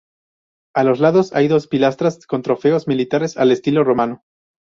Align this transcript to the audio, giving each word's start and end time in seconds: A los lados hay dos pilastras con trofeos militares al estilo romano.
A 0.73 0.83
los 0.83 0.97
lados 0.99 1.31
hay 1.31 1.47
dos 1.47 1.67
pilastras 1.67 2.25
con 2.25 2.41
trofeos 2.41 2.87
militares 2.87 3.37
al 3.37 3.51
estilo 3.51 3.83
romano. 3.83 4.23